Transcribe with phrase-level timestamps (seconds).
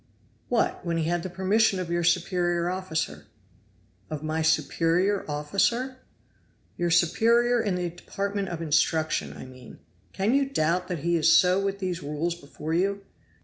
[0.49, 0.83] "What!
[0.83, 3.27] when he had the permission of your superior officer."
[4.09, 5.97] "Of my superior officer?"
[6.75, 9.77] "Your superior in the department of instruction, I mean.
[10.11, 13.03] Can you doubt that he is so with these rules before you?